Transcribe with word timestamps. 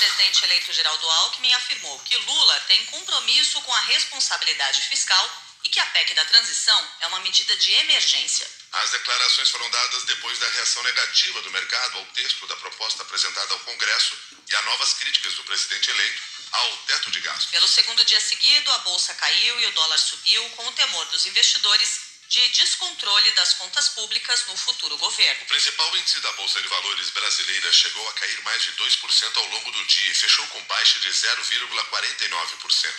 vice-presidente 0.00 0.44
eleito 0.44 0.72
Geraldo 0.72 1.10
Alckmin 1.10 1.52
afirmou 1.52 1.98
que 2.00 2.16
Lula 2.16 2.60
tem 2.60 2.84
compromisso 2.86 3.60
com 3.60 3.74
a 3.74 3.80
responsabilidade 3.80 4.80
fiscal 4.82 5.42
e 5.62 5.68
que 5.68 5.78
a 5.78 5.86
PEC 5.86 6.14
da 6.14 6.24
transição 6.24 6.88
é 7.00 7.06
uma 7.08 7.20
medida 7.20 7.54
de 7.56 7.70
emergência. 7.72 8.48
As 8.72 8.90
declarações 8.92 9.50
foram 9.50 9.68
dadas 9.68 10.04
depois 10.04 10.38
da 10.38 10.48
reação 10.48 10.82
negativa 10.84 11.42
do 11.42 11.50
mercado 11.50 11.98
ao 11.98 12.06
texto 12.06 12.46
da 12.46 12.56
proposta 12.56 13.02
apresentada 13.02 13.52
ao 13.52 13.60
Congresso 13.60 14.16
e 14.48 14.56
a 14.56 14.62
novas 14.62 14.94
críticas 14.94 15.34
do 15.34 15.44
presidente 15.44 15.90
eleito 15.90 16.22
ao 16.52 16.76
teto 16.78 17.10
de 17.10 17.20
gastos. 17.20 17.50
Pelo 17.50 17.68
segundo 17.68 18.04
dia 18.06 18.20
seguido, 18.20 18.72
a 18.72 18.78
bolsa 18.78 19.12
caiu 19.14 19.60
e 19.60 19.66
o 19.66 19.72
dólar 19.72 19.98
subiu 19.98 20.48
com 20.50 20.66
o 20.66 20.72
temor 20.72 21.04
dos 21.06 21.26
investidores 21.26 22.09
de 22.30 22.48
descontrole 22.50 23.32
das 23.32 23.54
contas 23.54 23.88
públicas 23.88 24.46
no 24.46 24.56
futuro 24.56 24.96
governo. 24.98 25.42
O 25.42 25.46
principal 25.46 25.96
índice 25.96 26.20
da 26.20 26.30
Bolsa 26.34 26.62
de 26.62 26.68
Valores 26.68 27.10
brasileira 27.10 27.72
chegou 27.72 28.08
a 28.08 28.12
cair 28.12 28.40
mais 28.44 28.62
de 28.62 28.70
2% 28.74 29.36
ao 29.36 29.46
longo 29.48 29.72
do 29.72 29.84
dia 29.86 30.12
e 30.12 30.14
fechou 30.14 30.46
com 30.46 30.62
baixa 30.62 31.00
de 31.00 31.08
0,49%. 31.10 32.94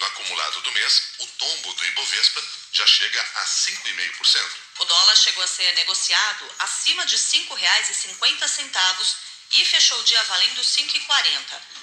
No 0.00 0.06
acumulado 0.06 0.60
do 0.60 0.72
mês, 0.72 1.02
o 1.18 1.26
tombo 1.26 1.72
do 1.72 1.84
Ibovespa 1.86 2.44
já 2.72 2.86
chega 2.86 3.22
a 3.36 3.44
5,5%. 3.46 4.50
O 4.80 4.84
dólar 4.84 5.16
chegou 5.16 5.42
a 5.42 5.46
ser 5.46 5.72
negociado 5.76 6.54
acima 6.58 7.06
de 7.06 7.16
R$ 7.16 7.22
5,50 7.22 9.16
e 9.52 9.64
fechou 9.64 9.98
o 9.98 10.04
dia 10.04 10.22
valendo 10.24 10.60
5,40. 10.60 11.40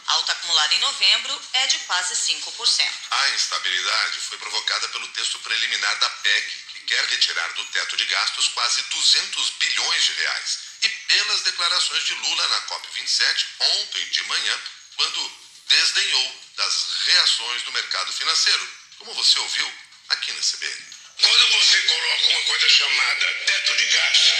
A 0.08 0.14
alta 0.14 0.34
acumulada 0.34 0.76
em 0.76 0.80
novembro 0.80 1.42
é 1.54 1.68
de 1.68 1.80
quase 1.80 2.14
5%. 2.14 2.92
A 3.10 3.30
instabilidade 3.30 4.20
foi 4.20 4.38
provocada 4.38 4.88
pelo 4.90 5.08
texto 5.10 5.40
preliminar 5.40 5.98
da 6.00 6.10
PEC, 6.10 6.71
quer 6.92 7.06
retirar 7.06 7.48
do 7.54 7.64
teto 7.68 7.96
de 7.96 8.06
gastos 8.06 8.50
quase 8.50 8.82
200 8.84 9.50
bilhões 9.52 10.04
de 10.04 10.12
reais, 10.12 10.60
e 10.82 10.90
pelas 10.90 11.42
declarações 11.44 12.04
de 12.04 12.14
Lula 12.16 12.48
na 12.50 12.62
COP27 12.64 13.46
ontem 13.60 14.06
de 14.10 14.24
manhã, 14.24 14.60
quando 14.98 15.32
desdenhou 15.70 16.42
das 16.58 16.88
reações 17.06 17.62
do 17.64 17.72
mercado 17.72 18.12
financeiro, 18.12 18.70
como 19.00 19.14
você 19.14 19.40
ouviu 19.40 19.74
aqui 20.10 20.34
na 20.34 20.42
CBN. 20.42 20.86
Quando 21.22 21.48
você 21.52 21.82
coloca 21.82 22.30
uma 22.30 22.44
coisa 22.44 22.70
chamada 22.70 23.26
teto 23.46 23.78
de 23.78 23.86
gastos, 23.86 24.34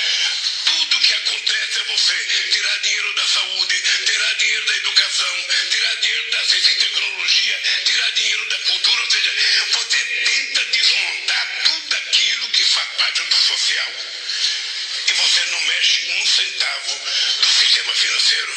tudo 0.66 1.00
que 1.00 1.14
acontece 1.14 1.80
é 1.80 1.84
você 1.86 2.50
tirar 2.52 2.78
dinheiro 2.80 3.14
da 3.14 3.28
saúde, 3.28 3.84
tirar 4.06 4.34
dinheiro 4.34 4.66
da 4.66 4.78
educação, 4.78 5.48
tirar 5.70 5.96
dinheiro 6.02 6.32
da 6.32 6.46
ciência 6.50 6.72
e 6.72 6.76
tecnologia, 6.76 7.81
social. 13.72 13.92
E 15.08 15.14
você 15.14 15.46
não 15.46 15.60
mexe 15.62 16.12
um 16.12 16.26
centavo 16.26 17.00
do 17.40 17.48
sistema 17.48 17.96
financeiro. 17.96 18.54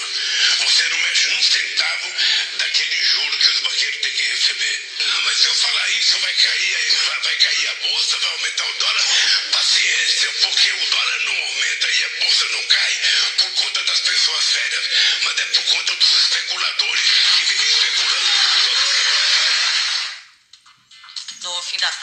Você 0.60 0.88
não 0.88 0.98
mexe 0.98 1.28
um 1.30 1.42
centavo 1.42 2.14
daquele 2.58 3.02
juro 3.02 3.38
que 3.38 3.48
os 3.48 3.60
banqueiros 3.60 4.00
têm 4.00 4.12
que 4.12 4.22
receber. 4.22 4.80
Não, 5.00 5.22
mas 5.22 5.38
se 5.38 5.46
eu 5.46 5.54
falar 5.54 5.90
isso, 5.90 6.18
vai 6.18 6.32
cair, 6.34 6.76
vai 7.22 7.36
cair 7.36 7.68
a 7.68 7.74
bolsa, 7.74 8.18
vai 8.18 8.32
aumentar 8.32 8.66
o 8.66 8.74
dólar. 8.74 9.04
Paciência, 9.52 10.32
porque 10.42 10.72
o 10.72 10.86
dólar 10.90 11.20
não 11.20 11.36
aumenta 11.42 11.90
e 11.90 12.04
a 12.04 12.08
bolsa 12.20 12.48
não 12.50 12.64
cai 12.64 13.00
por 13.38 13.50
conta 13.52 13.82
das 13.84 14.00
pessoas 14.00 14.44
sérias, 14.44 14.84
mas 15.22 15.38
é 15.38 15.44
por 15.44 15.64
conta 15.64 15.96
dos 15.96 16.14
especuladores 16.22 17.06
que 17.36 17.42
vivem 17.54 17.73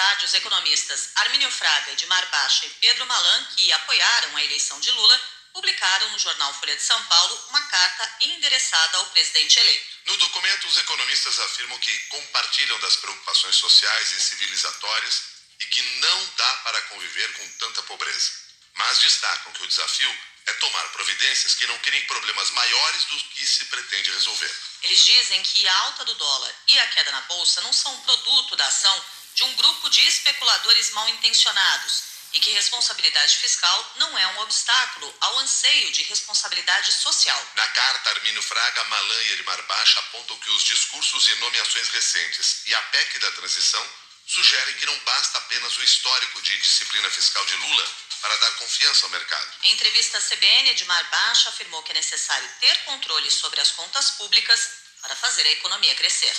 tarde, 0.01 0.25
os 0.25 0.33
economistas 0.33 1.09
Armínio 1.15 1.51
Fraga, 1.51 1.91
Edmar 1.91 2.25
Baixa 2.31 2.65
e 2.65 2.69
Pedro 2.81 3.05
Malan, 3.05 3.45
que 3.55 3.71
apoiaram 3.71 4.35
a 4.35 4.43
eleição 4.43 4.79
de 4.79 4.89
Lula, 4.89 5.21
publicaram 5.53 6.09
no 6.09 6.17
jornal 6.17 6.51
Folha 6.55 6.75
de 6.75 6.81
São 6.81 7.03
Paulo 7.03 7.45
uma 7.49 7.61
carta 7.67 8.15
endereçada 8.21 8.97
ao 8.97 9.05
presidente 9.07 9.59
eleito. 9.59 9.85
No 10.07 10.17
documento, 10.17 10.67
os 10.67 10.77
economistas 10.77 11.39
afirmam 11.41 11.77
que 11.77 11.95
compartilham 12.07 12.79
das 12.79 12.95
preocupações 12.95 13.55
sociais 13.57 14.11
e 14.13 14.21
civilizatórias 14.21 15.21
e 15.59 15.65
que 15.67 15.81
não 15.99 16.25
dá 16.35 16.53
para 16.63 16.81
conviver 16.83 17.31
com 17.33 17.47
tanta 17.59 17.83
pobreza. 17.83 18.31
Mas 18.73 18.97
destacam 18.99 19.53
que 19.53 19.63
o 19.63 19.67
desafio 19.67 20.11
é 20.47 20.53
tomar 20.53 20.87
providências 20.93 21.53
que 21.53 21.67
não 21.67 21.77
criem 21.79 22.03
problemas 22.05 22.49
maiores 22.51 23.03
do 23.05 23.17
que 23.17 23.45
se 23.45 23.65
pretende 23.65 24.09
resolver. 24.11 24.55
Eles 24.81 25.05
dizem 25.05 25.43
que 25.43 25.67
a 25.67 25.77
alta 25.81 26.05
do 26.05 26.15
dólar 26.15 26.55
e 26.69 26.79
a 26.79 26.87
queda 26.87 27.11
na 27.11 27.21
bolsa 27.21 27.61
não 27.61 27.71
são 27.71 28.01
produto 28.01 28.55
da 28.55 28.65
ação 28.65 29.05
de 29.35 29.43
um 29.43 29.53
grupo 29.55 29.89
de 29.89 30.01
especuladores 30.07 30.91
mal 30.91 31.07
intencionados 31.09 32.11
e 32.33 32.39
que 32.39 32.51
responsabilidade 32.51 33.37
fiscal 33.37 33.91
não 33.97 34.17
é 34.17 34.27
um 34.27 34.39
obstáculo 34.39 35.13
ao 35.19 35.39
anseio 35.39 35.91
de 35.91 36.03
responsabilidade 36.03 36.93
social. 36.93 37.47
Na 37.55 37.67
carta, 37.67 38.09
Armínio 38.11 38.41
Fraga, 38.41 38.83
Malan 38.85 39.23
e 39.23 39.31
Edmar 39.33 39.61
Baixa 39.63 39.99
apontam 39.99 40.37
que 40.39 40.49
os 40.49 40.63
discursos 40.63 41.27
e 41.27 41.35
nomeações 41.35 41.89
recentes 41.89 42.61
e 42.65 42.75
a 42.75 42.81
PEC 42.83 43.19
da 43.19 43.31
transição 43.31 43.85
sugerem 44.27 44.75
que 44.75 44.85
não 44.85 44.97
basta 44.99 45.37
apenas 45.39 45.75
o 45.77 45.83
histórico 45.83 46.41
de 46.41 46.57
disciplina 46.61 47.09
fiscal 47.09 47.45
de 47.45 47.55
Lula 47.55 47.87
para 48.21 48.37
dar 48.37 48.51
confiança 48.51 49.05
ao 49.05 49.09
mercado. 49.09 49.53
Em 49.63 49.73
entrevista 49.73 50.17
à 50.17 50.21
CBN, 50.21 50.69
Edmar 50.69 51.09
Baixa 51.09 51.49
afirmou 51.49 51.83
que 51.83 51.91
é 51.91 51.95
necessário 51.95 52.49
ter 52.59 52.77
controle 52.85 53.29
sobre 53.29 53.59
as 53.59 53.71
contas 53.71 54.11
públicas 54.11 54.69
para 55.01 55.15
fazer 55.15 55.45
a 55.45 55.51
economia 55.51 55.95
crescer. 55.95 56.33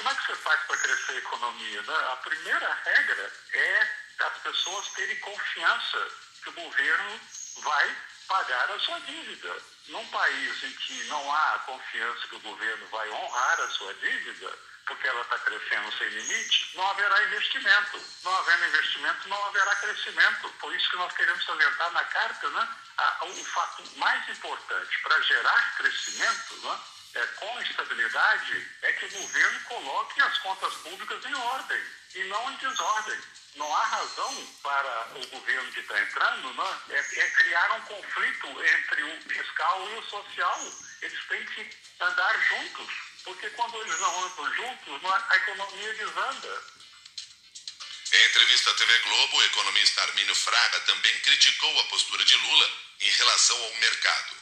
Como 0.00 0.12
é 0.12 0.14
que 0.14 0.26
você 0.28 0.36
faz 0.36 0.58
para 0.62 0.78
crescer 0.78 1.12
a 1.12 1.16
economia? 1.16 1.82
Né? 1.82 1.94
A 2.12 2.16
primeira 2.16 2.72
regra 2.86 3.32
é 3.52 3.88
as 4.20 4.38
pessoas 4.38 4.88
terem 4.92 5.16
confiança 5.20 6.08
que 6.42 6.48
o 6.48 6.52
governo 6.52 7.20
vai 7.58 7.96
pagar 8.26 8.70
a 8.70 8.78
sua 8.78 8.98
dívida. 9.00 9.54
Num 9.88 10.06
país 10.06 10.64
em 10.64 10.72
que 10.72 11.04
não 11.04 11.30
há 11.30 11.58
confiança 11.66 12.28
que 12.28 12.36
o 12.36 12.40
governo 12.40 12.86
vai 12.86 13.10
honrar 13.10 13.60
a 13.60 13.68
sua 13.72 13.92
dívida, 13.92 14.58
porque 14.86 15.06
ela 15.06 15.20
está 15.20 15.38
crescendo 15.40 15.92
sem 15.98 16.08
limite, 16.08 16.76
não 16.78 16.90
haverá 16.92 17.22
investimento. 17.24 18.02
Não 18.24 18.36
havendo 18.38 18.64
investimento, 18.68 19.28
não 19.28 19.46
haverá 19.48 19.76
crescimento. 19.76 20.48
Por 20.60 20.74
isso 20.74 20.88
que 20.88 20.96
nós 20.96 21.12
queremos 21.12 21.44
salientar 21.44 21.92
na 21.92 22.04
carta 22.04 22.48
né, 22.48 22.68
o 23.20 23.44
fato 23.44 23.98
mais 23.98 24.26
importante 24.30 25.02
para 25.02 25.20
gerar 25.20 25.76
crescimento 25.76 26.54
né, 26.62 26.80
é, 27.14 27.26
com 27.26 27.60
estabilidade 27.62 28.68
é 28.82 28.92
que 28.92 29.04
o 29.06 29.10
governo 29.10 29.60
coloque 29.64 30.22
as 30.22 30.38
contas 30.38 30.74
públicas 30.74 31.24
em 31.24 31.34
ordem 31.34 31.82
e 32.14 32.24
não 32.24 32.52
em 32.52 32.56
desordem. 32.56 33.20
Não 33.56 33.76
há 33.76 33.84
razão 33.84 34.46
para 34.62 35.08
o 35.16 35.26
governo 35.26 35.72
que 35.72 35.80
está 35.80 36.00
entrando 36.00 36.54
né, 36.54 36.80
é, 36.90 37.20
é, 37.20 37.30
criar 37.30 37.72
um 37.72 37.80
conflito 37.82 38.46
entre 38.64 39.02
o 39.02 39.22
fiscal 39.22 39.90
e 39.90 39.98
o 39.98 40.02
social. 40.08 40.72
Eles 41.02 41.24
têm 41.28 41.44
que 41.46 41.70
andar 42.00 42.48
juntos, 42.48 42.94
porque 43.24 43.50
quando 43.50 43.76
eles 43.80 43.98
não 43.98 44.24
andam 44.24 44.54
juntos, 44.54 45.00
a 45.04 45.36
economia 45.36 45.94
desanda. 45.94 46.62
Em 48.12 48.26
entrevista 48.26 48.70
à 48.70 48.74
TV 48.74 48.98
Globo, 48.98 49.36
o 49.36 49.44
economista 49.44 50.02
Armínio 50.02 50.34
Fraga 50.34 50.80
também 50.80 51.20
criticou 51.20 51.80
a 51.80 51.84
postura 51.84 52.24
de 52.24 52.36
Lula 52.36 52.70
em 53.00 53.10
relação 53.10 53.62
ao 53.64 53.74
mercado. 53.76 54.39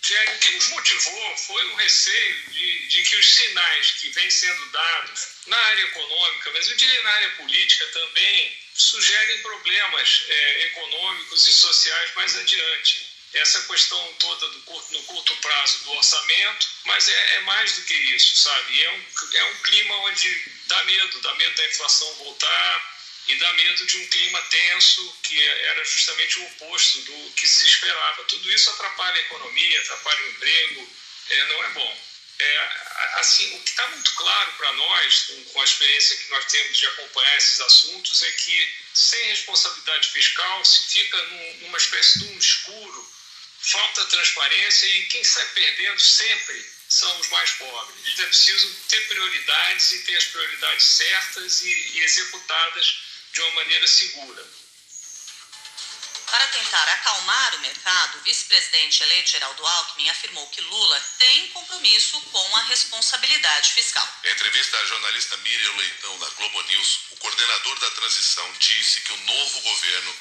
O 0.00 0.38
que 0.38 0.50
nos 0.52 0.68
motivou 0.68 1.36
foi 1.36 1.64
o 1.66 1.74
receio 1.76 2.50
de, 2.50 2.88
de, 2.88 3.02
que 3.04 3.16
os 3.16 3.34
sinais 3.34 3.90
que 3.92 4.08
vêm 4.08 4.30
sendo 4.30 4.66
dados 4.70 5.28
na 5.46 5.56
área 5.56 5.82
econômica, 5.82 6.50
mas 6.52 6.68
eu 6.68 6.76
diria 6.76 7.02
na 7.02 7.10
área 7.10 7.30
política 7.36 7.86
também, 7.88 8.58
sugerem 8.74 9.42
problemas 9.42 10.24
é, 10.26 10.66
econômicos 10.66 11.46
e 11.46 11.52
sociais 11.52 12.14
mais 12.14 12.34
adiante. 12.36 13.06
Essa 13.34 13.62
questão 13.62 14.14
toda 14.14 14.48
do 14.48 14.60
curto, 14.62 14.92
no 14.92 15.02
curto 15.04 15.36
prazo 15.36 15.84
do 15.84 15.92
orçamento, 15.92 16.68
mas 16.86 17.08
é, 17.08 17.34
é 17.34 17.40
mais 17.42 17.72
do 17.74 17.82
que 17.82 17.94
isso, 17.94 18.36
sabe? 18.38 18.82
É 18.82 18.90
um, 18.90 19.04
é 19.34 19.44
um 19.44 19.54
clima 19.62 19.94
onde 19.96 20.44
dá 20.66 20.82
medo, 20.84 21.20
dá 21.20 21.34
medo 21.34 21.54
da 21.54 21.66
inflação 21.66 22.14
voltar, 22.14 22.99
e 23.28 23.36
dá 23.36 23.52
medo 23.52 23.86
de 23.86 23.96
um 23.98 24.06
clima 24.08 24.42
tenso 24.50 25.18
que 25.22 25.44
era 25.44 25.84
justamente 25.84 26.40
o 26.40 26.46
oposto 26.46 27.00
do 27.02 27.32
que 27.32 27.46
se 27.46 27.66
esperava. 27.66 28.24
Tudo 28.24 28.50
isso 28.50 28.70
atrapalha 28.70 29.16
a 29.16 29.20
economia, 29.20 29.80
atrapalha 29.80 30.24
o 30.24 30.30
emprego, 30.30 30.96
é, 31.28 31.44
não 31.44 31.64
é 31.64 31.68
bom. 31.70 32.10
É, 32.38 33.20
assim, 33.20 33.54
o 33.54 33.62
que 33.62 33.70
está 33.70 33.86
muito 33.88 34.14
claro 34.14 34.52
para 34.54 34.72
nós, 34.72 35.18
com, 35.26 35.44
com, 35.44 35.60
a 35.60 35.64
experiência 35.64 36.16
que 36.16 36.30
nós 36.30 36.44
temos 36.46 36.78
de 36.78 36.86
acompanhar 36.86 37.36
esses 37.36 37.60
assuntos, 37.60 38.22
é 38.22 38.30
que 38.32 38.74
sem 38.94 39.22
responsabilidade 39.28 40.08
fiscal 40.08 40.64
se 40.64 40.88
fica 40.88 41.22
num, 41.26 41.54
numa 41.60 41.78
espécie 41.78 42.18
de 42.18 42.24
um 42.24 42.38
escuro, 42.38 43.12
falta 43.60 44.06
transparência 44.06 44.86
e 44.86 45.06
quem 45.06 45.22
sai 45.22 45.46
perdendo 45.50 46.00
sempre 46.00 46.64
são 46.88 47.20
os 47.20 47.28
mais 47.28 47.50
pobres. 47.52 48.18
É 48.18 48.24
preciso 48.24 48.74
ter 48.88 49.06
prioridades 49.06 49.92
e 49.92 50.02
ter 50.04 50.16
as 50.16 50.24
prioridades 50.24 50.84
certas 50.84 51.62
e, 51.62 51.68
e 51.68 52.00
executadas 52.00 53.09
de 53.32 53.40
uma 53.40 53.52
maneira 53.52 53.86
segura. 53.86 54.60
Para 56.30 56.46
tentar 56.48 56.88
acalmar 56.88 57.56
o 57.56 57.58
mercado, 57.58 58.18
o 58.18 58.22
vice-presidente 58.22 59.02
eleito 59.02 59.30
Geraldo 59.30 59.66
Alckmin 59.66 60.08
afirmou 60.10 60.46
que 60.48 60.60
Lula 60.60 61.00
tem 61.18 61.48
compromisso 61.48 62.20
com 62.20 62.56
a 62.56 62.62
responsabilidade 62.62 63.72
fiscal. 63.72 64.08
Em 64.22 64.30
entrevista 64.30 64.78
à 64.78 64.86
jornalista 64.86 65.36
Miriam 65.38 65.76
Leitão 65.76 66.18
da 66.20 66.28
Globo 66.30 66.62
News, 66.62 66.98
o 67.10 67.16
coordenador 67.16 67.80
da 67.80 67.90
transição 67.90 68.52
disse 68.60 69.00
que 69.00 69.12
o 69.12 69.16
novo 69.16 69.60
governo 69.60 70.14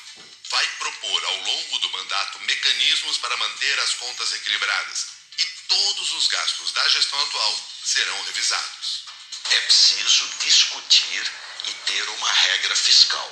vai 0.49 0.67
propor 0.79 1.25
ao 1.25 1.35
longo 1.41 1.79
do 1.79 1.89
mandato 1.91 2.39
mecanismos 2.39 3.17
para 3.19 3.37
manter 3.37 3.79
as 3.79 3.93
contas 3.93 4.33
equilibradas 4.33 5.07
e 5.37 5.45
todos 5.67 6.13
os 6.13 6.27
gastos 6.27 6.71
da 6.71 6.89
gestão 6.89 7.21
atual 7.21 7.69
serão 7.83 8.23
revisados. 8.23 9.03
É 9.51 9.61
preciso 9.61 10.27
discutir 10.39 11.31
e 11.65 11.73
ter 11.73 12.09
uma 12.09 12.31
regra 12.31 12.75
fiscal 12.75 13.31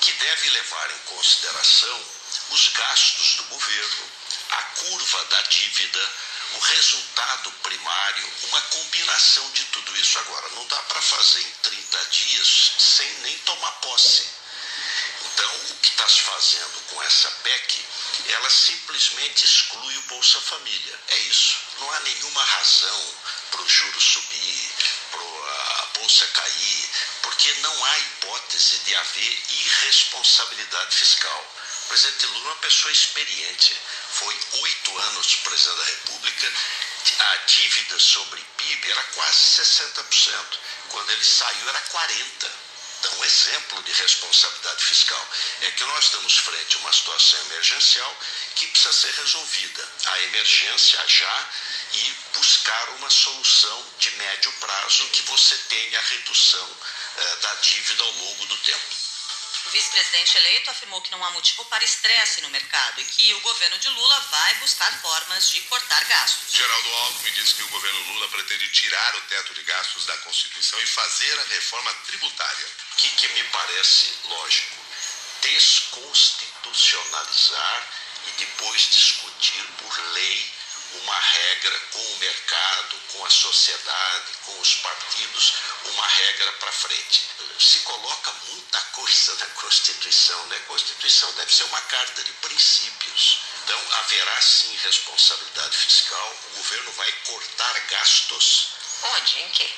que 0.00 0.12
deve 0.12 0.50
levar 0.50 0.90
em 0.90 0.98
consideração 1.14 2.04
os 2.50 2.68
gastos 2.68 3.34
do 3.36 3.44
governo, 3.44 4.10
a 4.50 4.62
curva 4.62 5.24
da 5.26 5.42
dívida, 5.42 6.12
o 6.54 6.58
resultado 6.58 7.50
primário, 7.62 8.32
uma 8.44 8.60
combinação 8.62 9.50
de 9.52 9.64
tudo 9.64 9.96
isso. 9.96 10.18
Agora, 10.18 10.48
não 10.50 10.66
dá 10.66 10.80
para 10.82 11.02
fazer 11.02 11.40
em 11.40 11.50
30 11.62 12.04
dias 12.06 12.72
sem 12.78 13.10
nem 13.20 13.38
tomar 13.38 13.72
posse. 13.72 14.26
Então, 15.24 15.54
o 15.70 15.76
que 15.76 15.90
está 15.90 16.08
se 16.08 16.20
fazendo 16.20 16.80
com 16.88 17.02
essa 17.02 17.30
PEC, 17.30 17.84
ela 18.28 18.50
simplesmente 18.50 19.44
exclui 19.44 19.96
o 19.96 20.02
Bolsa 20.02 20.40
Família. 20.40 21.00
É 21.08 21.18
isso. 21.18 21.56
Não 21.78 21.90
há 21.92 22.00
nenhuma 22.00 22.44
razão 22.44 23.14
para 23.50 23.62
o 23.62 23.68
juro 23.68 24.00
subir, 24.00 24.70
para 25.10 25.20
a 25.20 25.86
Bolsa 25.98 26.26
cair, 26.28 26.75
porque 27.36 27.52
não 27.60 27.84
há 27.84 27.98
hipótese 27.98 28.78
de 28.78 28.96
haver 28.96 29.38
irresponsabilidade 29.50 30.96
fiscal. 30.96 31.54
O 31.84 31.88
presidente 31.88 32.26
Lula 32.28 32.44
é 32.44 32.48
uma 32.48 32.56
pessoa 32.56 32.90
experiente, 32.90 33.76
foi 34.10 34.34
oito 34.62 34.98
anos 34.98 35.34
presidente 35.44 35.76
da 35.76 35.84
República, 35.84 36.52
a 37.18 37.36
dívida 37.46 37.98
sobre 37.98 38.42
PIB 38.56 38.90
era 38.90 39.02
quase 39.02 39.62
60%, 39.62 40.58
quando 40.88 41.10
ele 41.10 41.24
saiu 41.24 41.68
era 41.68 41.80
40%. 41.82 42.50
Então, 42.98 43.18
um 43.18 43.24
exemplo 43.24 43.82
de 43.82 43.92
responsabilidade 43.92 44.82
fiscal 44.82 45.28
é 45.60 45.70
que 45.72 45.84
nós 45.84 46.06
estamos 46.06 46.38
frente 46.38 46.76
a 46.76 46.78
uma 46.78 46.92
situação 46.92 47.40
emergencial 47.42 48.16
que 48.54 48.66
precisa 48.68 48.92
ser 48.94 49.12
resolvida. 49.20 49.88
A 50.06 50.20
emergência 50.22 51.06
já 51.06 51.48
e 51.92 52.16
buscar 52.34 52.88
uma 52.90 53.10
solução 53.10 53.86
de 53.98 54.10
médio 54.12 54.50
prazo 54.52 55.06
que 55.10 55.22
você 55.22 55.56
tenha 55.68 55.98
a 55.98 56.02
redução 56.02 56.76
da 57.42 57.54
dívida 57.54 58.02
ao 58.02 58.12
longo 58.12 58.46
do 58.46 58.56
tempo. 58.58 59.06
O 59.66 59.70
vice-presidente 59.70 60.38
eleito 60.38 60.70
afirmou 60.70 61.02
que 61.02 61.10
não 61.10 61.24
há 61.24 61.30
motivo 61.32 61.64
para 61.64 61.82
estresse 61.82 62.40
no 62.40 62.48
mercado 62.50 63.00
e 63.00 63.04
que 63.04 63.34
o 63.34 63.40
governo 63.40 63.76
de 63.78 63.88
Lula 63.88 64.20
vai 64.30 64.54
buscar 64.56 64.92
formas 65.00 65.48
de 65.48 65.60
cortar 65.62 66.04
gastos. 66.04 66.54
Geraldo 66.54 66.94
Alckmin 66.94 67.32
disse 67.32 67.54
que 67.54 67.64
o 67.64 67.68
governo 67.68 68.12
Lula 68.12 68.28
pretende 68.28 68.68
tirar 68.68 69.16
o 69.16 69.20
teto 69.22 69.54
de 69.54 69.64
gastos 69.64 70.06
da 70.06 70.16
Constituição 70.18 70.80
e 70.80 70.86
fazer 70.86 71.36
a 71.40 71.44
reforma 71.44 71.92
tributária. 72.06 72.66
O 72.92 72.96
que, 72.96 73.10
que 73.10 73.26
me 73.28 73.42
parece 73.44 74.12
lógico? 74.26 74.76
Desconstitucionalizar 75.42 77.86
e 78.28 78.30
depois 78.38 78.88
discutir 78.88 79.64
por 79.78 79.98
lei 80.12 80.54
uma 80.94 81.18
regra 81.18 81.78
com 81.92 81.98
o 82.00 82.16
mercado, 82.18 82.96
com 83.12 83.24
a 83.24 83.30
sociedade, 83.30 84.32
com 84.44 84.60
os 84.60 84.74
partidos, 84.76 85.52
uma 85.84 86.06
regra 86.06 86.52
para 86.52 86.72
frente. 86.72 87.24
Se 87.58 87.80
coloca 87.80 88.32
muita 88.48 88.80
coisa 88.92 89.34
na 89.36 89.46
Constituição, 89.46 90.46
né? 90.46 90.56
A 90.56 90.68
Constituição 90.68 91.32
deve 91.34 91.52
ser 91.52 91.64
uma 91.64 91.80
carta 91.82 92.22
de 92.22 92.32
princípios. 92.32 93.38
Então, 93.64 93.80
haverá 93.98 94.40
sim 94.40 94.76
responsabilidade 94.82 95.76
fiscal, 95.76 96.36
o 96.44 96.56
governo 96.56 96.92
vai 96.92 97.12
cortar 97.24 97.80
gastos. 97.88 98.68
Onde? 99.02 99.40
Em 99.40 99.50
quê? 99.50 99.70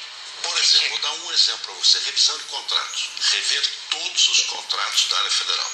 Por 0.42 0.58
exemplo, 0.58 0.88
vou 0.90 0.98
dar 0.98 1.12
um 1.12 1.32
exemplo 1.32 1.64
para 1.66 1.74
você: 1.74 1.98
revisão 2.00 2.38
de 2.38 2.44
contratos, 2.44 3.08
rever 3.32 3.70
todos 3.90 4.28
os 4.28 4.40
contratos 4.44 5.04
da 5.08 5.18
área 5.18 5.30
federal. 5.30 5.72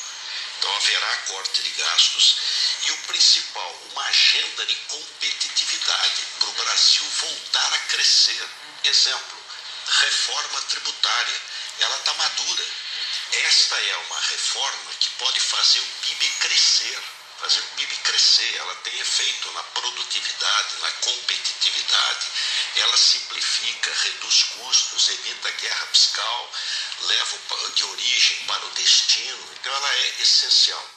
Então, 0.59 0.77
haverá 0.77 1.17
corte 1.29 1.63
de 1.63 1.71
gastos 1.71 2.37
e 2.87 2.91
o 2.91 2.97
principal, 2.99 3.83
uma 3.93 4.05
agenda 4.05 4.67
de 4.67 4.75
competitividade 4.75 6.23
para 6.39 6.49
o 6.49 6.53
Brasil 6.53 7.05
voltar 7.21 7.75
a 7.75 7.79
crescer. 7.79 8.49
Exemplo, 8.85 9.39
reforma 9.87 10.61
tributária. 10.63 11.41
Ela 11.81 11.97
está 11.97 12.15
madura. 12.15 12.65
Esta 13.33 13.77
é 13.77 13.97
uma 13.97 14.21
reforma 14.21 14.93
que 15.01 15.11
pode 15.11 15.41
fazer 15.41 15.81
o 15.81 15.87
PIB 16.03 16.29
crescer. 16.41 17.03
Fazer 17.41 17.61
o 17.61 17.77
PIB 17.77 17.97
crescer. 17.97 18.57
Ela 18.57 18.75
tem 18.77 18.99
efeito 18.99 19.51
na 19.53 19.63
produtividade, 19.63 20.77
na 20.81 20.91
competitividade. 20.91 22.27
Ela 22.77 22.97
simplifica, 22.97 23.93
reduz 23.93 24.43
custos, 24.43 25.09
evita 25.09 25.51
guerra 25.51 25.87
fiscal, 25.87 26.53
leva 27.01 27.39
de 27.75 27.85
origem 27.85 28.45
para 28.47 28.67
o 28.67 28.71
destino. 28.71 29.55
Então, 29.59 29.75
ela 29.75 29.95
é 29.95 30.15
essencial. 30.21 30.94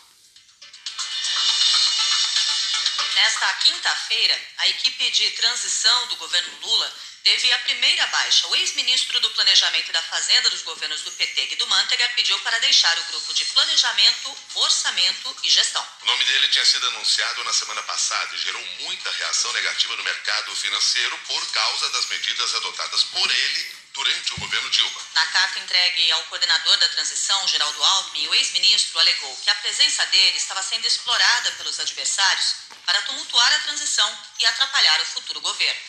Nesta 3.18 3.52
quinta-feira, 3.54 4.40
a 4.60 4.68
equipe 4.68 5.10
de 5.10 5.32
transição 5.32 6.06
do 6.06 6.18
governo 6.18 6.60
Lula 6.62 6.96
teve 7.24 7.52
a 7.52 7.60
primeira 7.60 8.06
baixa. 8.08 8.48
O 8.48 8.56
ex-ministro 8.56 9.20
do 9.20 9.32
Planejamento 9.32 9.90
e 9.90 9.92
da 9.92 10.04
Fazenda 10.04 10.52
dos 10.52 10.62
governos 10.62 11.02
do 11.02 11.12
PT, 11.14 11.48
Guido 11.48 11.66
Mantega, 11.66 12.08
pediu 12.10 12.40
para 12.42 12.60
deixar 12.60 12.96
o 13.00 13.04
grupo 13.06 13.34
de 13.34 13.44
Planejamento, 13.46 14.38
Orçamento 14.54 15.36
e 15.44 15.50
Gestão. 15.50 15.84
O 16.04 16.06
nome 16.06 16.26
dele 16.26 16.48
tinha 16.50 16.64
sido 16.64 16.86
anunciado 16.90 17.44
na 17.44 17.54
semana 17.54 17.82
passada 17.84 18.36
e 18.36 18.38
gerou 18.38 18.64
muita 18.82 19.12
reação 19.14 19.52
negativa 19.54 19.96
no 19.96 20.04
mercado 20.04 20.56
financeiro 20.56 21.18
por 21.26 21.52
causa 21.52 21.90
das 21.90 22.06
medidas 22.06 22.54
adotadas 22.54 23.02
por 23.06 23.32
ele 23.32 23.87
durante 23.98 24.34
o 24.36 24.38
governo 24.38 24.70
Dilma. 24.70 25.02
Na 25.16 25.26
carta 25.26 25.60
entregue 25.60 26.12
ao 26.12 26.24
coordenador 26.26 26.78
da 26.78 26.88
transição, 26.90 27.48
Geraldo 27.48 27.84
Alckmin, 27.84 28.28
o 28.28 28.36
ex-ministro 28.36 29.00
alegou 29.00 29.36
que 29.38 29.50
a 29.50 29.56
presença 29.56 30.06
dele 30.06 30.38
estava 30.38 30.62
sendo 30.62 30.86
explorada 30.86 31.52
pelos 31.54 31.80
adversários 31.80 32.56
para 32.86 33.02
tumultuar 33.02 33.54
a 33.54 33.60
transição 33.60 34.08
e 34.40 34.46
atrapalhar 34.46 35.02
o 35.02 35.06
futuro 35.06 35.42
governo. 35.42 35.82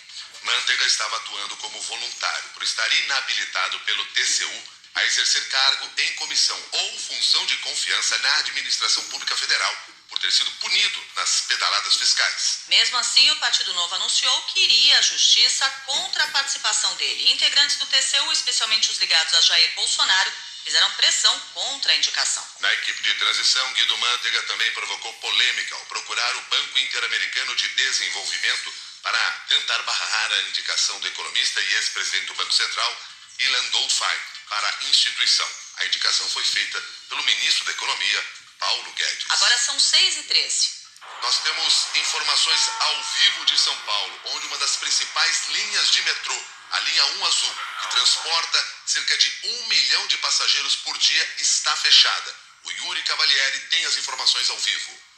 Manteiga 0.43 0.85
estava 0.87 1.17
atuando 1.17 1.57
como 1.59 1.81
voluntário 1.83 2.49
por 2.55 2.63
estar 2.63 2.91
inabilitado 2.95 3.79
pelo 3.81 4.05
TCU 4.07 4.63
a 4.95 5.05
exercer 5.05 5.47
cargo 5.49 5.91
em 5.99 6.13
comissão 6.15 6.59
ou 6.73 6.99
função 7.01 7.45
de 7.45 7.57
confiança 7.59 8.17
na 8.19 8.37
administração 8.37 9.05
pública 9.09 9.37
federal 9.37 9.98
por 10.19 10.23
ter 10.23 10.33
sido 10.33 10.51
punido 10.59 11.05
nas 11.15 11.43
pedaladas 11.43 11.97
fiscais. 11.97 12.61
Mesmo 12.67 12.99
assim, 12.99 13.31
o 13.31 13.37
Partido 13.37 13.73
Novo 13.75 13.95
anunciou 13.95 14.43
que 14.43 14.61
iria 14.61 14.99
à 14.99 15.03
justiça 15.03 15.71
contra 15.87 16.25
a 16.25 16.29
participação 16.29 16.95
dele. 16.97 17.33
Integrantes 17.33 17.77
do 17.77 17.87
TCU, 17.87 18.33
especialmente 18.33 18.91
os 18.91 18.99
ligados 18.99 19.33
a 19.35 19.41
Jair 19.43 19.75
Bolsonaro, 19.77 20.33
fizeram 20.65 20.91
pressão 20.93 21.41
contra 21.55 21.93
a 21.93 21.97
indicação. 21.97 22.45
Na 22.61 22.73
equipe 22.75 23.03
de 23.03 23.15
transição, 23.15 23.73
Guido 23.75 23.97
Mantega 23.97 24.43
também 24.43 24.71
provocou 24.73 25.13
polêmica 25.15 25.75
ao 25.77 25.87
procurar 25.87 26.37
o 26.37 26.43
Banco 26.43 26.79
Interamericano 26.79 27.55
de 27.55 27.69
Desenvolvimento 27.69 28.75
para 29.03 29.31
tentar 29.49 29.81
barrar 29.83 30.33
a 30.33 30.43
indicação 30.43 30.99
do 30.99 31.07
economista 31.07 31.61
e 31.61 31.75
ex-presidente 31.75 32.27
do 32.27 32.35
Banco 32.35 32.53
Central, 32.53 33.01
Ilan 33.39 33.71
Goldfein, 33.71 34.21
para 34.49 34.69
a 34.69 34.85
instituição. 34.85 35.49
A 35.77 35.87
indicação 35.87 36.29
foi 36.31 36.43
feita 36.43 36.83
pelo 37.09 37.23
ministro 37.23 37.65
da 37.67 37.73
Economia, 37.73 38.25
Paulo 38.59 38.93
Guedes. 38.93 39.27
Agora 39.31 39.59
são 39.59 39.79
6 39.79 40.17
e 40.19 40.23
13. 40.25 40.79
Nós 41.23 41.39
temos 41.43 41.87
informações 41.95 42.71
ao 42.81 43.03
vivo 43.03 43.45
de 43.47 43.59
São 43.59 43.77
Paulo, 43.79 44.21
onde 44.27 44.47
uma 44.47 44.59
das 44.59 44.77
principais 44.77 45.47
linhas 45.49 45.91
de 45.91 46.03
metrô, 46.03 46.43
a 46.73 46.81
linha 46.81 47.07
1 47.07 47.27
Azul, 47.27 47.55
que 47.81 47.89
transporta 47.89 48.75
cerca 48.87 49.17
de 49.17 49.39
um 49.45 49.67
milhão 49.67 50.07
de 50.07 50.19
passageiros 50.19 50.77
por 50.77 50.97
dia, 50.99 51.35
está 51.39 51.75
fechada. 51.77 52.37
O 52.65 52.71
Yuri 52.71 53.03
Cavalieri 53.03 53.61
tem 53.71 53.85
as 53.87 53.97
informações 53.97 54.51
ao 54.51 54.59
vivo. 54.59 55.09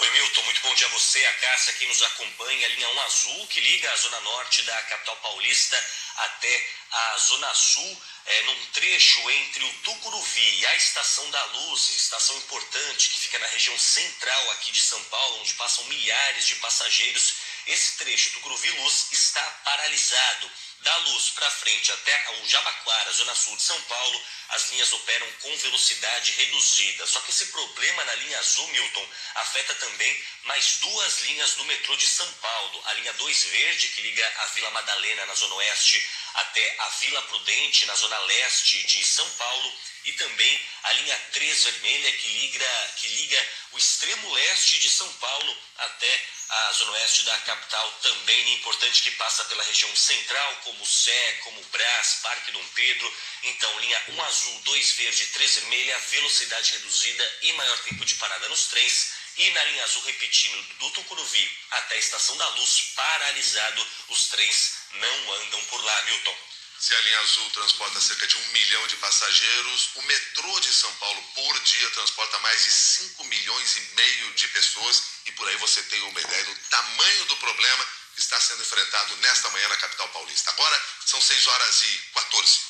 Oi, 0.00 0.10
Milton, 0.10 0.42
muito 0.42 0.60
bom 0.60 0.74
dia 0.74 0.86
a 0.86 0.90
você, 0.90 1.24
a 1.26 1.32
Cássia, 1.34 1.72
quem 1.74 1.88
nos 1.88 2.02
acompanha, 2.02 2.66
a 2.66 2.70
linha 2.70 2.88
1 2.88 3.00
Azul, 3.00 3.46
que 3.48 3.60
liga 3.60 3.92
a 3.92 3.96
zona 3.96 4.20
norte 4.20 4.62
da 4.62 4.82
capital 4.82 5.16
paulista 5.16 5.86
até 6.18 6.70
a 6.90 7.18
zona 7.18 7.52
sul, 7.54 8.02
é, 8.28 8.42
num 8.42 8.66
trecho 8.66 9.30
entre 9.30 9.64
o 9.64 9.72
Tucuruvi 9.84 10.58
e 10.58 10.66
a 10.66 10.76
Estação 10.76 11.30
da 11.30 11.44
Luz, 11.46 11.96
estação 11.96 12.36
importante 12.36 13.08
que 13.08 13.20
fica 13.20 13.38
na 13.38 13.46
região 13.46 13.78
central 13.78 14.50
aqui 14.52 14.70
de 14.70 14.82
São 14.82 15.02
Paulo, 15.04 15.40
onde 15.40 15.54
passam 15.54 15.84
milhares 15.84 16.46
de 16.46 16.56
passageiros. 16.56 17.34
Esse 17.66 17.96
trecho, 17.96 18.32
Tucuruvi 18.32 18.70
Luz, 18.72 19.08
está 19.12 19.42
paralisado. 19.64 20.50
Da 20.80 20.96
luz 20.96 21.30
para 21.30 21.50
frente 21.50 21.92
até 21.92 22.30
o 22.40 22.48
Jabaquara, 22.48 23.12
zona 23.12 23.34
sul 23.34 23.56
de 23.56 23.62
São 23.62 23.80
Paulo, 23.82 24.24
as 24.50 24.70
linhas 24.70 24.92
operam 24.92 25.30
com 25.40 25.56
velocidade 25.58 26.30
reduzida. 26.32 27.06
Só 27.06 27.20
que 27.20 27.30
esse 27.30 27.46
problema 27.46 28.04
na 28.04 28.14
linha 28.14 28.38
azul, 28.38 28.66
Milton, 28.68 29.08
afeta 29.34 29.74
também 29.74 30.24
mais 30.44 30.76
duas 30.76 31.20
linhas 31.22 31.54
do 31.54 31.64
metrô 31.64 31.96
de 31.96 32.06
São 32.06 32.32
Paulo. 32.34 32.82
A 32.86 32.94
linha 32.94 33.12
2 33.14 33.44
verde, 33.44 33.88
que 33.88 34.02
liga 34.02 34.32
a 34.38 34.46
Vila 34.46 34.70
Madalena, 34.70 35.26
na 35.26 35.34
zona 35.34 35.56
oeste, 35.56 36.10
até 36.34 36.76
a 36.78 36.88
Vila 36.90 37.22
Prudente, 37.22 37.84
na 37.86 37.94
zona 37.96 38.18
leste 38.20 38.82
de 38.84 39.04
São 39.04 39.28
Paulo, 39.30 39.74
e 40.04 40.12
também 40.12 40.66
a 40.84 40.92
linha 40.92 41.18
3 41.32 41.64
vermelha, 41.64 42.12
que 42.12 42.28
liga, 42.28 42.92
que 42.96 43.08
liga 43.08 43.48
o 43.72 43.78
extremo 43.78 44.32
leste 44.32 44.78
de 44.78 44.88
São 44.88 45.12
Paulo 45.14 45.58
até 45.76 46.26
a 46.48 46.72
zona 46.72 46.92
oeste 46.92 47.24
da 47.24 47.36
capital, 47.38 47.92
também 48.02 48.54
importante 48.54 49.02
que 49.02 49.10
passa 49.12 49.44
pela 49.44 49.62
região 49.64 49.94
central, 49.94 50.56
como 50.68 50.86
Sé, 50.86 51.40
como 51.44 51.62
Brás, 51.72 52.18
Parque 52.22 52.52
Dom 52.52 52.64
Pedro. 52.74 53.16
Então, 53.44 53.80
linha 53.80 54.02
1 54.08 54.22
azul, 54.22 54.60
2 54.60 54.90
verde, 54.92 55.26
3 55.28 55.54
vermelha, 55.56 55.98
velocidade 56.10 56.72
reduzida 56.72 57.38
e 57.42 57.52
maior 57.54 57.78
tempo 57.80 58.04
de 58.04 58.14
parada 58.16 58.48
nos 58.48 58.66
trens 58.66 59.12
E 59.38 59.50
na 59.50 59.64
linha 59.64 59.84
azul, 59.84 60.02
repetindo, 60.02 60.62
do 60.78 60.90
Tucuruvi 60.90 61.58
até 61.70 61.94
a 61.94 61.98
Estação 61.98 62.36
da 62.36 62.48
Luz, 62.48 62.92
paralisado, 62.94 63.86
os 64.08 64.26
trens 64.28 64.74
não 64.92 65.34
andam 65.34 65.64
por 65.66 65.82
lá, 65.84 66.02
Milton. 66.02 66.36
Se 66.80 66.94
a 66.94 67.00
linha 67.00 67.20
azul 67.20 67.50
transporta 67.50 68.00
cerca 68.00 68.26
de 68.26 68.36
um 68.36 68.46
milhão 68.48 68.86
de 68.88 68.96
passageiros, 68.96 69.90
o 69.94 70.02
metrô 70.02 70.60
de 70.60 70.72
São 70.72 70.92
Paulo 70.96 71.22
por 71.34 71.60
dia 71.60 71.90
transporta 71.90 72.38
mais 72.40 72.64
de 72.64 72.70
5 72.70 73.24
milhões 73.24 73.76
e 73.76 73.80
meio 73.94 74.34
de 74.34 74.48
pessoas. 74.48 75.02
E 75.26 75.32
por 75.32 75.48
aí 75.48 75.56
você 75.56 75.82
tem 75.84 76.02
uma 76.02 76.20
ideia 76.20 76.44
do 76.44 76.54
tamanho 76.70 77.24
do 77.26 77.36
problema 77.38 77.86
está 78.18 78.40
sendo 78.40 78.62
enfrentado 78.62 79.16
nesta 79.16 79.48
manhã 79.50 79.68
na 79.68 79.76
capital 79.76 80.08
paulista. 80.08 80.50
Agora 80.50 80.82
são 81.06 81.20
6 81.20 81.46
horas 81.46 81.82
e 81.82 81.98
14. 82.14 82.68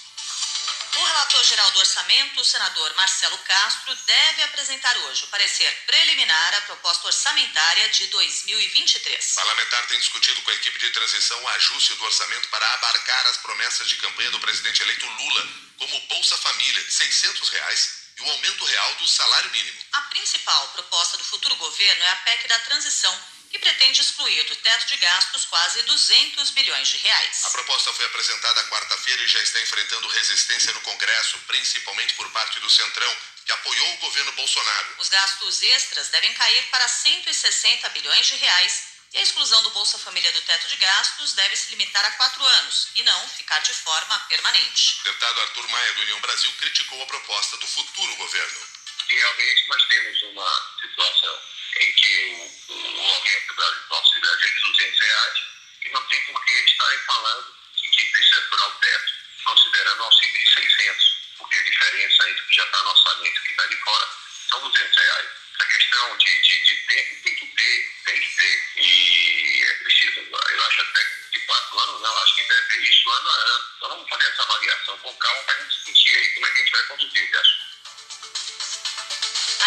O 0.96 1.04
relator 1.04 1.44
geral 1.44 1.70
do 1.70 1.78
orçamento, 1.78 2.40
o 2.40 2.44
senador 2.44 2.94
Marcelo 2.96 3.38
Castro, 3.38 3.94
deve 3.94 4.42
apresentar 4.42 4.96
hoje 4.96 5.24
o 5.24 5.28
parecer 5.28 5.70
preliminar 5.86 6.54
à 6.54 6.62
proposta 6.62 7.06
orçamentária 7.06 7.88
de 7.90 8.06
2023. 8.08 9.32
O 9.32 9.34
parlamentar 9.36 9.86
tem 9.86 9.98
discutido 10.00 10.42
com 10.42 10.50
a 10.50 10.54
equipe 10.54 10.78
de 10.78 10.90
transição 10.90 11.40
o 11.40 11.48
ajuste 11.48 11.94
do 11.94 12.04
orçamento 12.04 12.48
para 12.48 12.74
abarcar 12.74 13.26
as 13.26 13.36
promessas 13.36 13.88
de 13.88 13.96
campanha 13.96 14.30
do 14.32 14.40
presidente 14.40 14.82
eleito 14.82 15.06
Lula, 15.06 15.48
como 15.78 16.00
Bolsa 16.08 16.36
Família 16.38 16.82
de 16.82 16.92
600 16.92 17.48
reais 17.50 17.98
e 18.18 18.22
o 18.22 18.30
aumento 18.30 18.64
real 18.64 18.94
do 18.96 19.06
salário 19.06 19.50
mínimo. 19.52 19.78
A 19.92 20.02
principal 20.02 20.68
proposta 20.68 21.16
do 21.16 21.24
futuro 21.24 21.54
governo 21.56 22.02
é 22.02 22.10
a 22.10 22.16
PEC 22.16 22.48
da 22.48 22.58
transição 22.60 23.37
que 23.50 23.58
pretende 23.58 24.00
excluir 24.00 24.44
do 24.44 24.56
teto 24.56 24.86
de 24.86 24.96
gastos 24.98 25.44
quase 25.46 25.82
200 25.82 26.50
bilhões 26.50 26.88
de 26.88 26.96
reais. 26.98 27.44
A 27.44 27.50
proposta 27.50 27.92
foi 27.92 28.06
apresentada 28.06 28.64
quarta-feira 28.64 29.22
e 29.22 29.28
já 29.28 29.40
está 29.40 29.60
enfrentando 29.60 30.08
resistência 30.08 30.72
no 30.72 30.80
Congresso, 30.82 31.38
principalmente 31.46 32.14
por 32.14 32.30
parte 32.30 32.60
do 32.60 32.70
Centrão, 32.70 33.16
que 33.44 33.52
apoiou 33.52 33.94
o 33.94 33.98
governo 33.98 34.32
Bolsonaro. 34.32 34.94
Os 34.98 35.08
gastos 35.08 35.62
extras 35.62 36.08
devem 36.08 36.32
cair 36.34 36.66
para 36.70 36.86
160 36.86 37.88
bilhões 37.90 38.26
de 38.26 38.36
reais 38.36 38.98
e 39.12 39.18
a 39.18 39.22
exclusão 39.22 39.62
do 39.62 39.70
Bolsa 39.70 39.98
Família 39.98 40.30
do 40.32 40.42
teto 40.42 40.68
de 40.68 40.76
gastos 40.76 41.32
deve 41.32 41.56
se 41.56 41.70
limitar 41.70 42.04
a 42.04 42.10
quatro 42.12 42.44
anos 42.44 42.88
e 42.94 43.02
não 43.02 43.28
ficar 43.30 43.58
de 43.60 43.72
forma 43.72 44.18
permanente. 44.28 45.00
O 45.00 45.04
deputado 45.04 45.40
Arthur 45.40 45.68
Maia, 45.68 45.94
do 45.94 46.02
União 46.02 46.20
Brasil, 46.20 46.52
criticou 46.58 47.02
a 47.02 47.06
proposta 47.06 47.56
do 47.56 47.66
futuro 47.66 48.16
governo. 48.16 48.60
Realmente 49.08 49.68
nós 49.68 49.82
temos 49.88 50.22
uma 50.24 50.76
situação 50.82 51.40
em 51.76 51.92
que 51.92 52.24
o, 52.68 52.72
o 52.72 53.14
aumento 53.14 53.54
da 53.54 53.96
auxílio 53.96 54.30
é 54.30 54.36
de 54.36 54.60
200 54.60 55.00
reais 55.00 55.38
e 55.84 55.90
não 55.90 56.02
tem 56.08 56.20
por 56.26 56.44
que 56.44 56.52
estarem 56.52 56.98
falando 57.00 57.54
de 57.76 57.88
que 57.90 58.06
precisa 58.06 58.42
furar 58.48 58.68
o 58.68 58.78
teto, 58.80 59.12
considerando 59.44 60.00
o 60.00 60.04
auxílio 60.04 60.38
de 60.38 60.52
600, 60.54 61.16
porque 61.38 61.58
a 61.58 61.62
diferença 61.62 62.30
entre 62.30 62.42
o 62.42 62.46
que 62.46 62.54
já 62.54 62.64
está 62.64 62.82
no 62.82 62.90
orçamento 62.90 63.36
e 63.36 63.38
o 63.38 63.42
que 63.42 63.50
está 63.50 63.66
de 63.66 63.76
fora 63.76 64.08
são 64.50 64.70
200 64.70 64.96
reais. 64.96 65.28
A 65.58 65.64
questão 65.64 66.16
de, 66.18 66.42
de, 66.42 66.64
de 66.64 66.76
tempo 66.86 67.22
tem 67.22 67.34
que 67.34 67.46
ter, 67.46 68.02
tem 68.04 68.20
que 68.20 68.36
ter, 68.36 68.80
e 68.80 69.64
é 69.64 69.74
preciso, 69.74 70.20
eu 70.20 70.66
acho 70.66 70.82
até 70.82 71.04
que 71.04 71.38
de 71.38 71.40
quatro 71.46 71.78
anos, 71.80 72.00
não, 72.00 72.18
acho 72.22 72.36
que 72.36 72.44
deve 72.44 72.62
ter 72.68 72.82
isso 72.82 73.10
ano 73.10 73.28
a 73.28 73.34
ano. 73.34 73.64
Então 73.76 73.88
vamos 73.90 74.08
fazer 74.08 74.30
essa 74.30 74.42
avaliação 74.42 74.98
com 74.98 75.16
calma 75.16 75.42
para 75.44 75.54
a 75.54 75.58
gente 75.58 75.76
discutir 75.76 76.16
aí 76.16 76.28
como 76.34 76.46
é 76.46 76.50
que 76.50 76.56
a 76.56 76.64
gente 76.64 76.72
vai 76.72 76.82
conduzir. 76.84 77.28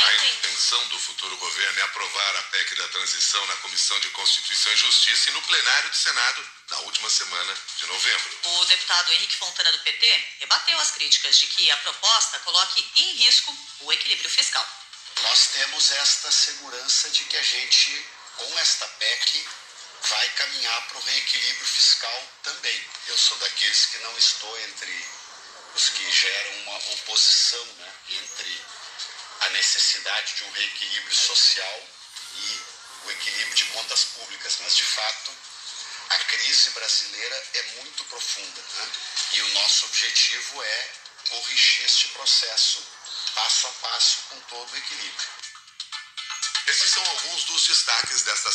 A 0.04 0.26
intenção 0.26 0.88
do 0.88 1.00
futuro 1.00 1.38
governo 1.38 1.80
é 1.80 1.84
aprovar 1.84 2.36
a 2.36 2.44
PEC 2.44 2.76
da 2.76 2.88
transição 2.88 3.46
na 3.46 3.56
Comissão 3.58 4.00
de 4.00 4.10
Constituição 4.10 4.74
e 4.74 4.78
Justiça 4.78 5.30
e 5.30 5.34
no 5.34 5.42
plenário 5.44 5.90
do 5.90 5.96
Senado 5.96 6.50
na 6.70 6.80
última 6.80 7.10
semana 7.10 7.58
de 7.78 7.86
novembro. 7.86 8.40
O 8.44 8.66
deputado 8.66 9.14
Henrique 9.14 9.38
Fontana 9.38 9.72
do 9.72 9.80
PT 9.80 10.28
rebateu 10.40 10.80
as 10.80 10.92
críticas 10.92 11.38
de 11.38 11.48
que 11.48 11.70
a 11.70 11.78
proposta 11.78 12.40
coloque 12.40 12.92
em 12.96 13.14
risco 13.14 13.56
o 13.82 13.94
equilíbrio 13.94 14.30
fiscal. 14.30 14.68
Nós 15.22 15.48
temos 15.54 15.92
esta 15.92 16.32
segurança 16.32 17.10
de 17.12 17.24
que 17.26 17.38
a 17.38 17.44
gente, 17.44 18.06
com 18.38 18.60
esta 18.60 18.88
PEC, 18.88 19.48
vai 20.04 20.30
caminhar 20.30 20.88
para 20.88 20.98
o 20.98 21.04
reequilíbrio 21.04 21.68
fiscal 21.68 22.28
também. 22.44 22.86
Eu 23.08 23.18
sou 23.18 23.38
daqueles 23.38 23.86
que 23.86 23.98
não 24.00 24.18
estou 24.18 24.60
entre 24.62 25.06
os 25.76 25.90
que 25.90 26.12
geram 26.12 26.52
uma 26.64 26.78
oposição 26.78 27.64
né, 27.66 27.94
entre 28.10 28.62
a 29.42 29.50
necessidade 29.50 30.36
de 30.36 30.44
um 30.44 30.52
reequilíbrio 30.52 31.16
social 31.16 31.88
e 32.36 32.62
o 33.06 33.12
equilíbrio 33.12 33.56
de 33.56 33.66
contas 33.66 34.04
públicas, 34.04 34.58
mas 34.62 34.76
de 34.76 34.84
fato 34.84 35.32
a 36.10 36.18
crise 36.26 36.70
brasileira 36.72 37.50
é 37.54 37.64
muito 37.82 38.04
profunda 38.06 38.62
né? 38.62 38.92
e 39.34 39.42
o 39.42 39.54
nosso 39.54 39.86
objetivo 39.86 40.64
é 40.64 40.90
corrigir 41.30 41.86
este 41.86 42.10
processo 42.10 42.86
passo 43.34 43.68
a 43.68 43.72
passo 43.88 44.18
com 44.30 44.40
todo 44.42 44.72
o 44.72 44.78
equilíbrio. 44.78 45.30
Esses 46.68 46.90
são 46.92 47.04
alguns 47.06 47.44
dos 47.46 47.68
destaques 47.68 48.24
desta 48.24 48.50